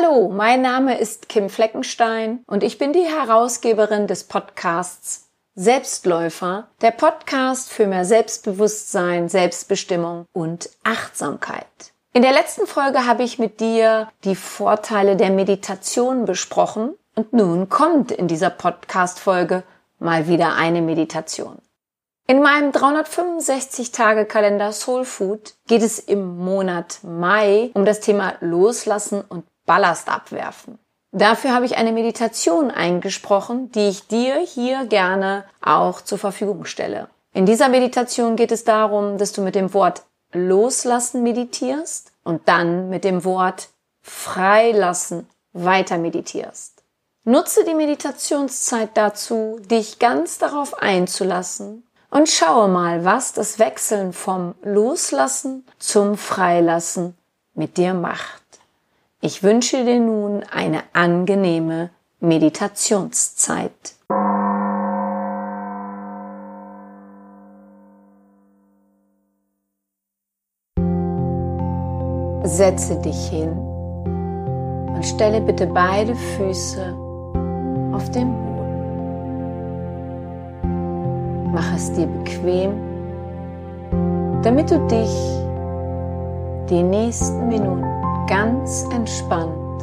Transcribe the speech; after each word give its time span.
Hallo, 0.00 0.28
mein 0.28 0.62
Name 0.62 0.98
ist 0.98 1.28
Kim 1.28 1.50
Fleckenstein 1.50 2.42
und 2.46 2.62
ich 2.62 2.78
bin 2.78 2.92
die 2.92 3.04
Herausgeberin 3.04 4.06
des 4.06 4.24
Podcasts 4.24 5.28
Selbstläufer, 5.54 6.68
der 6.80 6.92
Podcast 6.92 7.70
für 7.70 7.86
mehr 7.86 8.04
Selbstbewusstsein, 8.04 9.28
Selbstbestimmung 9.28 10.26
und 10.32 10.70
Achtsamkeit. 10.84 11.66
In 12.12 12.22
der 12.22 12.32
letzten 12.32 12.66
Folge 12.66 13.06
habe 13.06 13.24
ich 13.24 13.38
mit 13.38 13.60
dir 13.60 14.08
die 14.24 14.36
Vorteile 14.36 15.16
der 15.16 15.30
Meditation 15.30 16.24
besprochen 16.24 16.94
und 17.14 17.32
nun 17.32 17.68
kommt 17.68 18.10
in 18.10 18.28
dieser 18.28 18.50
Podcast-Folge 18.50 19.64
mal 19.98 20.28
wieder 20.28 20.54
eine 20.54 20.82
Meditation. 20.82 21.58
In 22.26 22.42
meinem 22.42 22.70
365-Tage-Kalender 22.70 24.72
Soul 24.72 25.04
Food 25.04 25.54
geht 25.66 25.82
es 25.82 25.98
im 25.98 26.38
Monat 26.38 27.00
Mai 27.02 27.70
um 27.74 27.84
das 27.84 28.00
Thema 28.00 28.34
Loslassen 28.40 29.20
und 29.20 29.44
Ballast 29.70 30.08
abwerfen. 30.08 30.80
Dafür 31.12 31.54
habe 31.54 31.64
ich 31.64 31.76
eine 31.76 31.92
Meditation 31.92 32.72
eingesprochen, 32.72 33.70
die 33.70 33.88
ich 33.88 34.08
dir 34.08 34.40
hier 34.40 34.84
gerne 34.86 35.44
auch 35.62 36.00
zur 36.00 36.18
Verfügung 36.18 36.64
stelle. 36.64 37.08
In 37.32 37.46
dieser 37.46 37.68
Meditation 37.68 38.34
geht 38.34 38.50
es 38.50 38.64
darum, 38.64 39.16
dass 39.16 39.32
du 39.32 39.42
mit 39.42 39.54
dem 39.54 39.72
Wort 39.72 40.02
Loslassen 40.32 41.22
meditierst 41.22 42.10
und 42.24 42.48
dann 42.48 42.88
mit 42.88 43.04
dem 43.04 43.22
Wort 43.24 43.68
Freilassen 44.02 45.28
weiter 45.52 45.98
meditierst. 45.98 46.82
Nutze 47.22 47.64
die 47.64 47.74
Meditationszeit 47.74 48.90
dazu, 48.94 49.60
dich 49.60 50.00
ganz 50.00 50.38
darauf 50.38 50.82
einzulassen 50.82 51.86
und 52.10 52.28
schaue 52.28 52.66
mal, 52.66 53.04
was 53.04 53.34
das 53.34 53.60
Wechseln 53.60 54.12
vom 54.12 54.56
Loslassen 54.64 55.64
zum 55.78 56.16
Freilassen 56.16 57.16
mit 57.54 57.76
dir 57.76 57.94
macht. 57.94 58.40
Ich 59.22 59.42
wünsche 59.42 59.84
dir 59.84 60.00
nun 60.00 60.44
eine 60.50 60.82
angenehme 60.94 61.90
Meditationszeit. 62.20 63.70
Setze 72.44 72.98
dich 73.02 73.28
hin 73.28 73.50
und 74.94 75.04
stelle 75.04 75.42
bitte 75.42 75.66
beide 75.66 76.14
Füße 76.14 76.96
auf 77.92 78.10
den 78.12 78.32
Boden. 78.32 78.70
Mach 81.52 81.74
es 81.74 81.92
dir 81.92 82.06
bequem, 82.06 82.72
damit 84.42 84.70
du 84.70 84.78
dich 84.86 85.14
die 86.70 86.82
nächsten 86.82 87.48
Minuten 87.48 87.99
ganz 88.30 88.84
entspannt 88.92 89.82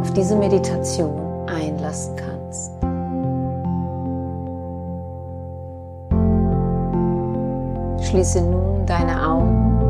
auf 0.00 0.12
diese 0.12 0.36
Meditation 0.36 1.18
einlassen 1.48 2.14
kannst. 2.14 2.70
Schließe 8.08 8.40
nun 8.40 8.86
deine 8.86 9.28
Augen 9.28 9.83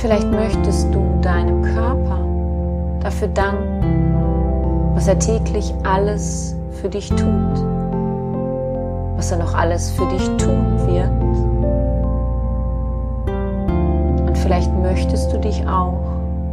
Vielleicht 0.00 0.30
möchtest 0.30 0.94
du 0.94 1.02
deinem 1.22 1.60
Körper 1.60 2.20
dafür 3.00 3.26
danken, 3.26 4.92
was 4.94 5.08
er 5.08 5.18
täglich 5.18 5.74
alles 5.82 6.54
für 6.80 6.88
dich 6.88 7.08
tut, 7.08 7.18
was 9.16 9.32
er 9.32 9.38
noch 9.38 9.54
alles 9.56 9.90
für 9.90 10.06
dich 10.06 10.24
tun 10.36 10.78
wird. 10.86 11.10
Und 14.28 14.38
vielleicht 14.38 14.72
möchtest 14.72 15.32
du 15.32 15.38
dich 15.40 15.66
auch 15.66 15.98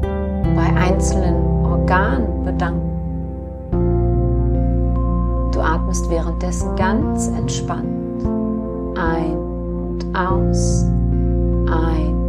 bei 0.01 0.65
einzelnen 0.81 1.35
Organen 1.67 2.43
bedanken. 2.45 2.81
Du 5.51 5.61
atmest 5.61 6.09
währenddessen 6.09 6.75
ganz 6.75 7.27
entspannt 7.27 8.25
ein 8.97 9.37
und 9.37 10.03
aus, 10.15 10.83
ein 11.69 12.24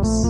und 0.00 0.29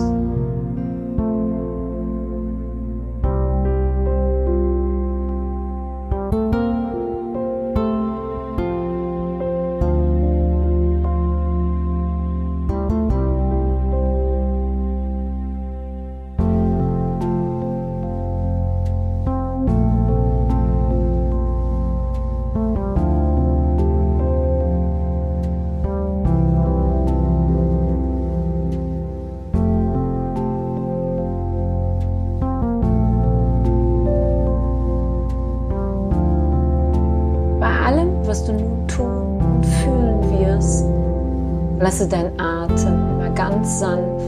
Lasse 42.01 42.09
dein 42.09 42.39
Atem 42.39 43.11
immer 43.11 43.29
ganz 43.29 43.79
sanft 43.79 44.25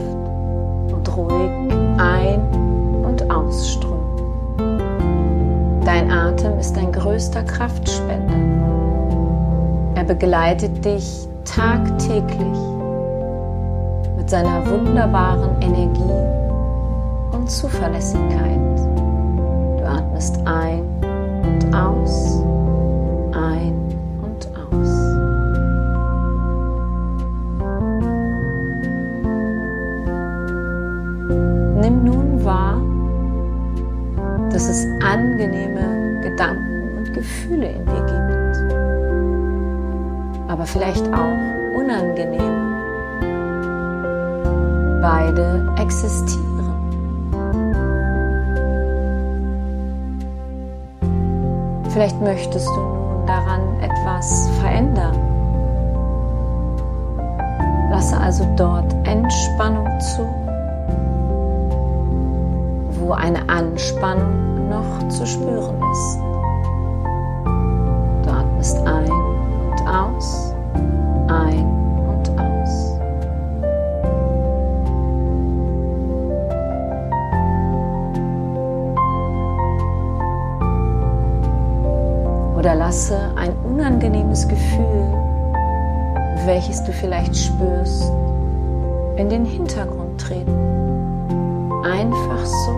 und 0.92 1.16
ruhig 1.16 1.50
ein- 1.98 3.04
und 3.04 3.28
ausströmen. 3.28 4.78
Dein 5.84 6.08
Atem 6.08 6.56
ist 6.60 6.76
dein 6.76 6.92
größter 6.92 7.42
Kraftspender. 7.42 8.36
Er 9.96 10.04
begleitet 10.04 10.84
dich 10.84 11.26
tagtäglich 11.44 12.58
mit 14.16 14.30
seiner 14.30 14.64
wunderbaren 14.70 15.60
Energie 15.60 16.14
und 17.32 17.50
Zuverlässigkeit. 17.50 18.78
Du 19.78 19.84
atmest 19.84 20.38
ein 20.44 20.84
und 21.42 21.74
aus, 21.74 22.40
ein 23.32 23.83
vielleicht 40.74 41.06
auch 41.14 41.78
unangenehme. 41.78 42.74
Beide 45.00 45.72
existieren. 45.78 46.42
Vielleicht 51.90 52.20
möchtest 52.20 52.66
du 52.66 52.80
nun 52.80 53.24
daran 53.24 53.60
etwas 53.80 54.48
verändern. 54.60 55.16
Lasse 57.90 58.16
also 58.16 58.44
dort 58.56 58.92
Entspannung 59.06 59.88
zu, 60.00 60.26
wo 62.98 63.12
eine 63.12 63.48
Anspannung 63.48 64.68
noch 64.68 65.08
zu 65.08 65.24
spüren 65.24 65.76
ist. 65.92 66.33
hinterlasse 82.74 83.16
ein 83.36 83.52
unangenehmes 83.64 84.48
Gefühl, 84.48 85.12
welches 86.44 86.82
du 86.82 86.92
vielleicht 86.92 87.36
spürst, 87.36 88.02
in 89.16 89.28
den 89.28 89.44
Hintergrund 89.44 90.20
treten. 90.20 91.70
Einfach 91.84 92.44
so. 92.44 92.72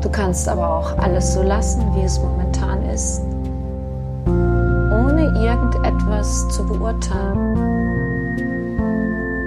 Du 0.00 0.08
kannst 0.10 0.48
aber 0.48 0.68
auch 0.68 0.98
alles 0.98 1.34
so 1.34 1.42
lassen, 1.42 1.84
wie 1.94 2.02
es 2.02 2.20
momentan 2.20 2.82
ist, 2.90 3.22
ohne 4.26 5.32
irgendetwas 5.40 6.48
zu 6.48 6.66
beurteilen. 6.66 7.54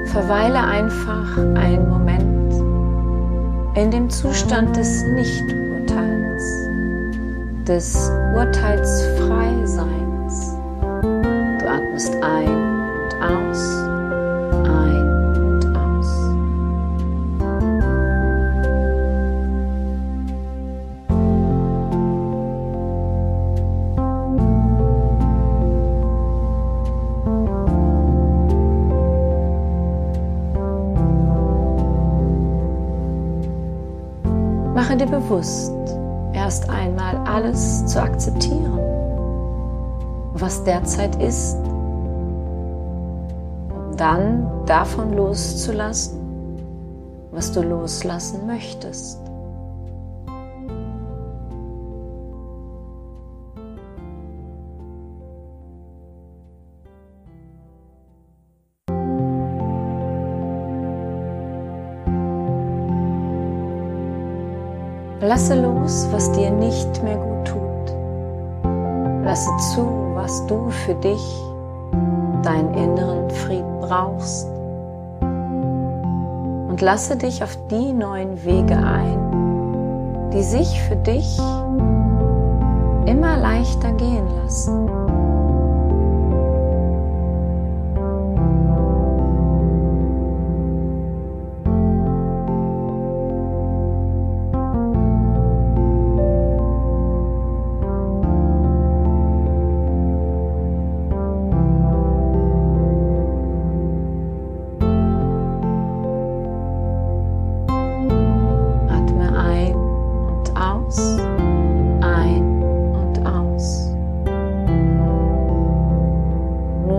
Verweile 0.06 0.60
einfach 0.60 1.38
einen 1.38 1.90
Moment 1.90 2.31
in 3.76 3.92
dem 3.92 4.10
Zustand 4.10 4.76
des 4.76 5.04
Nichturteilens, 5.04 6.44
des 7.66 8.12
Urteilsfreiseins. 8.36 10.58
Du 11.60 11.70
atmest 11.70 12.16
ein 12.22 12.48
und 12.48 13.16
aus. 13.22 13.81
Dir 35.02 35.08
bewusst, 35.08 35.74
erst 36.34 36.70
einmal 36.70 37.16
alles 37.26 37.86
zu 37.88 38.02
akzeptieren, 38.02 38.80
was 40.34 40.64
derzeit 40.64 41.16
ist, 41.22 41.58
dann 43.98 44.48
davon 44.68 45.14
loszulassen, 45.14 46.20
was 47.32 47.52
du 47.52 47.62
loslassen 47.62 48.46
möchtest. 48.46 49.21
Lasse 65.32 65.56
los, 65.56 66.10
was 66.12 66.30
dir 66.34 66.52
nicht 66.52 67.02
mehr 67.04 67.16
gut 67.16 67.48
tut. 67.48 67.96
Lasse 69.24 69.50
zu, 69.74 69.88
was 70.14 70.46
du 70.48 70.70
für 70.70 70.94
dich, 70.96 71.24
deinen 72.44 72.74
inneren 72.74 73.30
Frieden 73.30 73.80
brauchst. 73.80 74.50
Und 75.22 76.82
lasse 76.82 77.16
dich 77.16 77.42
auf 77.42 77.58
die 77.70 77.94
neuen 77.94 78.44
Wege 78.44 78.76
ein, 78.76 80.30
die 80.34 80.44
sich 80.44 80.82
für 80.82 80.98
dich 80.98 81.40
immer 83.06 83.38
leichter 83.38 83.94
gehen 83.94 84.28
lassen. 84.44 85.01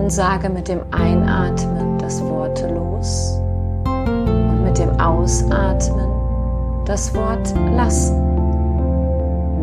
Sage 0.09 0.49
mit 0.49 0.67
dem 0.67 0.81
Einatmen 0.91 1.97
das 1.97 2.21
Wort 2.23 2.61
los 2.69 3.39
und 3.85 4.63
mit 4.63 4.77
dem 4.77 4.99
Ausatmen 4.99 6.09
das 6.85 7.13
Wort 7.15 7.53
lassen. 7.75 8.15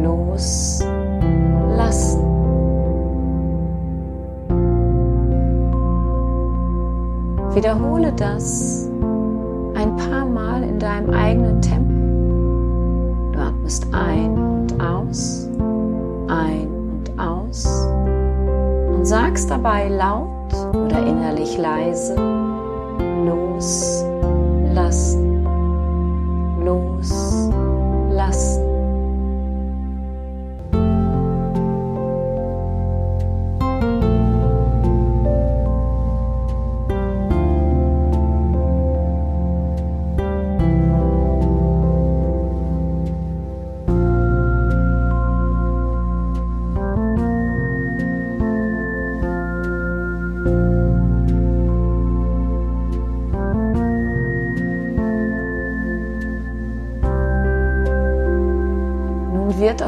Los, 0.02 0.82
lassen. 1.76 2.20
Wiederhole 7.54 8.12
das 8.12 8.88
ein 9.74 9.96
paar 9.96 10.24
Mal 10.24 10.62
in 10.62 10.78
deinem 10.78 11.10
eigenen 11.10 11.60
Tempo. 11.60 13.32
Du 13.32 13.38
atmest 13.38 13.86
ein 13.92 14.38
und 14.38 14.79
und 19.30 19.36
sagst 19.36 19.50
dabei 19.50 19.88
laut, 19.88 20.28
oder 20.74 21.06
innerlich 21.06 21.56
leise 21.56 22.16
loslassen, 23.24 23.99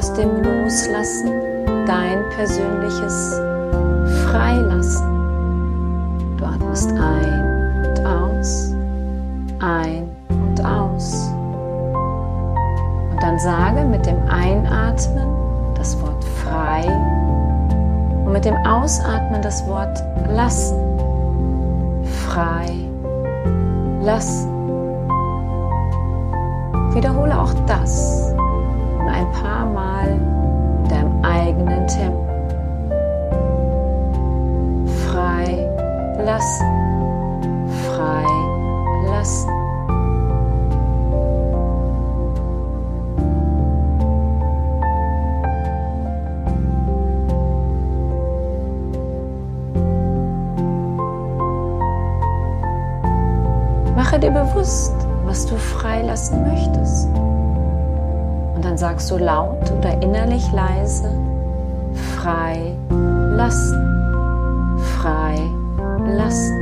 aus 0.03 0.13
dem 0.15 0.43
Loslassen 0.43 1.31
dein 1.87 2.29
persönliches 2.35 3.41
Freilassen. 4.27 5.07
Du 6.39 6.45
atmest 6.45 6.91
ein 6.91 7.87
und 7.87 8.05
aus, 8.05 8.75
ein 9.61 10.11
und 10.29 10.65
aus. 10.65 11.29
Und 13.13 13.23
dann 13.23 13.39
sage 13.39 13.85
mit 13.85 14.05
dem 14.05 14.19
Einatmen 14.29 15.29
das 15.77 15.97
Wort 16.03 16.25
frei 16.43 16.83
und 18.25 18.33
mit 18.33 18.45
dem 18.45 18.57
Ausatmen 18.67 19.41
das 19.41 19.65
Wort 19.69 20.03
lassen. 20.35 20.77
Frei, 22.27 22.67
lassen. 24.01 24.51
Wiederhole 26.93 27.39
auch 27.39 27.55
das 27.69 28.22
paar 29.63 29.73
Mal 29.73 30.09
in 30.09 30.89
deinem 30.89 31.25
eigenen 31.25 31.87
Tempo. 31.87 32.27
Frei 35.07 35.69
lassen, 36.25 36.67
frei 37.95 38.25
lassen. 39.07 39.51
Mache 53.95 54.19
dir 54.19 54.31
bewusst, 54.31 54.95
was 55.25 55.47
du 55.47 55.57
freilassen 55.57 56.43
möchtest. 56.43 57.09
Und 58.63 58.67
dann 58.67 58.79
sagst 58.79 59.11
du 59.11 59.19
laut 59.19 59.73
oder 59.73 60.01
innerlich 60.01 60.45
leise, 60.53 61.13
frei 62.15 62.77
lassen, 63.37 64.79
frei 65.01 65.35
lassen. 66.07 66.62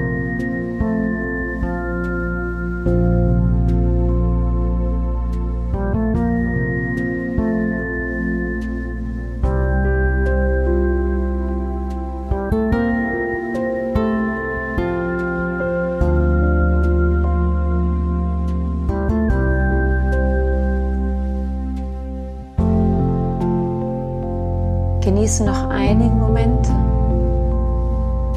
Genieße 25.31 25.45
noch 25.45 25.71
einige 25.71 26.13
Momente 26.13 26.73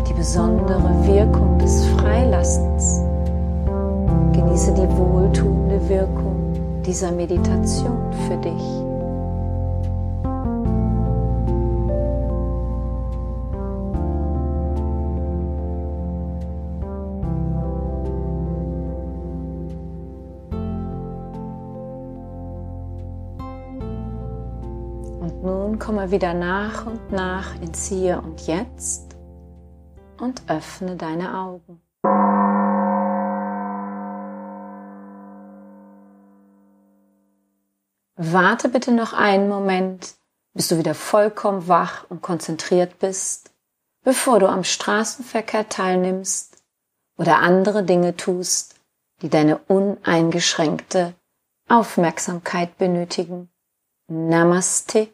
die 0.07 0.13
besondere 0.13 0.93
Wirkung 1.07 1.57
des 1.57 1.83
Freilassens. 1.97 3.01
Genieße 4.31 4.75
die 4.75 4.87
wohltuende 4.95 5.89
Wirkung 5.89 6.35
dieser 6.85 7.11
Meditation 7.11 7.97
für 8.27 8.37
dich. 8.37 8.82
Komme 25.83 26.11
wieder 26.11 26.33
nach 26.33 26.85
und 26.85 27.11
nach 27.11 27.55
ins 27.61 27.87
Hier 27.87 28.23
und 28.23 28.47
Jetzt 28.47 29.17
und 30.17 30.41
öffne 30.47 30.95
deine 30.95 31.37
Augen. 31.37 31.81
Warte 38.15 38.69
bitte 38.69 38.93
noch 38.93 39.11
einen 39.11 39.49
Moment, 39.49 40.15
bis 40.53 40.69
du 40.69 40.77
wieder 40.77 40.95
vollkommen 40.95 41.67
wach 41.67 42.05
und 42.09 42.21
konzentriert 42.21 42.99
bist, 42.99 43.51
bevor 44.05 44.39
du 44.39 44.47
am 44.47 44.63
Straßenverkehr 44.63 45.67
teilnimmst 45.67 46.63
oder 47.17 47.39
andere 47.39 47.83
Dinge 47.83 48.15
tust, 48.15 48.79
die 49.21 49.29
deine 49.29 49.57
uneingeschränkte 49.57 51.13
Aufmerksamkeit 51.67 52.77
benötigen. 52.77 53.49
Namaste. 54.07 55.09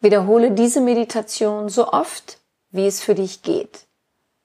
Wiederhole 0.00 0.52
diese 0.52 0.80
Meditation 0.80 1.68
so 1.68 1.92
oft, 1.92 2.38
wie 2.70 2.86
es 2.86 3.00
für 3.00 3.14
dich 3.14 3.42
geht. 3.42 3.86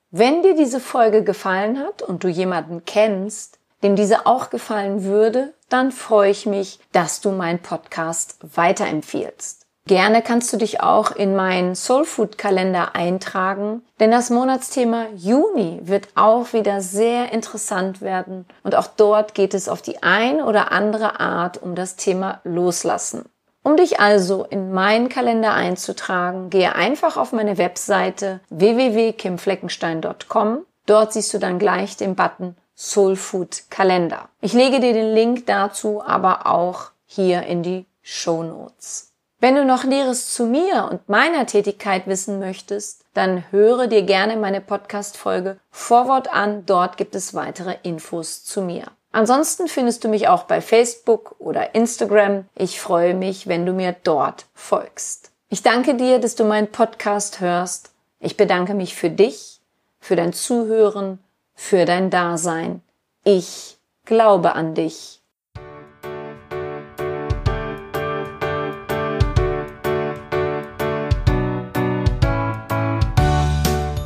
Wenn 0.10 0.42
dir 0.44 0.56
diese 0.56 0.80
Folge 0.80 1.24
gefallen 1.24 1.80
hat 1.80 2.02
und 2.02 2.24
du 2.24 2.28
jemanden 2.28 2.86
kennst, 2.86 3.60
dem 3.84 3.96
diese 3.96 4.26
auch 4.26 4.50
gefallen 4.50 5.04
würde, 5.04 5.54
dann 5.70 5.92
freue 5.92 6.32
ich 6.32 6.46
mich, 6.46 6.80
dass 6.92 7.22
du 7.22 7.32
meinen 7.32 7.60
Podcast 7.60 8.38
weiterempfiehlst. 8.56 9.64
Gerne 9.86 10.22
kannst 10.22 10.54
du 10.54 10.58
dich 10.58 10.80
auch 10.80 11.12
in 11.12 11.36
meinen 11.36 11.76
Soulfood 11.76 12.38
Kalender 12.38 12.96
eintragen, 12.96 13.84
denn 14.00 14.12
das 14.12 14.30
Monatsthema 14.30 15.08
Juni 15.16 15.82
wird 15.84 16.08
auch 16.16 16.54
wieder 16.54 16.80
sehr 16.80 17.34
interessant 17.34 18.00
werden 18.00 18.46
und 18.64 18.76
auch 18.76 18.88
dort 18.88 19.36
geht 19.36 19.54
es 19.54 19.68
auf 19.68 19.82
die 19.82 20.02
ein 20.02 20.42
oder 20.42 20.72
andere 20.72 21.20
Art 21.20 21.62
um 21.62 21.76
das 21.76 21.98
Thema 21.98 22.40
Loslassen. 22.46 23.26
Um 23.64 23.78
dich 23.78 24.02
also 24.02 24.44
in 24.44 24.74
meinen 24.74 25.10
Kalender 25.10 25.54
einzutragen, 25.54 26.50
gehe 26.50 26.76
einfach 26.76 27.16
auf 27.16 27.32
meine 27.32 27.58
Webseite 27.58 28.42
www.kimfleckenstein.com. 28.50 30.66
Dort 30.86 31.14
siehst 31.14 31.34
du 31.34 31.40
dann 31.40 31.60
gleich 31.60 31.96
den 31.96 32.16
Button 32.16 32.58
Soul 32.76 33.16
Food 33.16 33.64
Kalender. 33.70 34.28
Ich 34.42 34.52
lege 34.52 34.82
dir 34.82 34.92
den 34.94 35.14
Link 35.14 35.46
dazu 35.46 36.04
aber 36.06 36.48
auch 36.48 36.92
hier 37.06 37.44
in 37.44 37.64
die 37.64 37.86
Show 38.02 38.44
Notes. 38.44 39.12
Wenn 39.40 39.56
du 39.56 39.66
noch 39.66 39.84
Näheres 39.84 40.34
zu 40.34 40.46
mir 40.46 40.88
und 40.90 41.10
meiner 41.10 41.46
Tätigkeit 41.46 42.08
wissen 42.08 42.40
möchtest, 42.40 43.04
dann 43.14 43.44
höre 43.52 43.88
dir 43.88 44.04
gerne 44.04 44.38
meine 44.38 44.62
Podcast-Folge 44.62 45.60
Vorwort 45.70 46.34
an. 46.34 46.66
Dort 46.66 46.98
gibt 46.98 47.14
es 47.14 47.34
weitere 47.34 47.76
Infos 47.84 48.44
zu 48.44 48.62
mir. 48.62 48.86
Ansonsten 49.14 49.70
findest 49.70 50.04
du 50.04 50.10
mich 50.10 50.28
auch 50.28 50.44
bei 50.44 50.60
Facebook 50.60 51.36
oder 51.40 51.74
Instagram. 51.74 52.46
Ich 52.56 52.82
freue 52.82 53.14
mich, 53.14 53.48
wenn 53.48 53.66
du 53.66 53.72
mir 53.72 53.96
dort 54.04 54.48
folgst. 54.54 55.32
Ich 55.48 55.64
danke 55.64 55.96
dir, 55.96 56.20
dass 56.20 56.36
du 56.36 56.44
meinen 56.44 56.68
Podcast 56.68 57.40
hörst. 57.40 57.92
Ich 58.20 58.36
bedanke 58.36 58.74
mich 58.74 58.96
für 58.96 59.10
dich, 59.10 59.62
für 60.02 60.18
dein 60.18 60.34
Zuhören 60.34 61.20
für 61.56 61.86
dein 61.86 62.10
Dasein. 62.10 62.82
Ich 63.24 63.78
glaube 64.06 64.54
an 64.54 64.74
dich. 64.74 65.22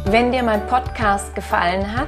Wenn 0.09 0.31
dir 0.31 0.43
mein 0.43 0.65
Podcast 0.67 1.35
gefallen 1.35 1.97
hat, 1.97 2.07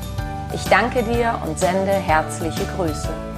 Ich 0.53 0.65
danke 0.65 1.01
dir 1.03 1.39
und 1.45 1.57
sende 1.57 1.91
herzliche 1.91 2.65
Grüße. 2.75 3.30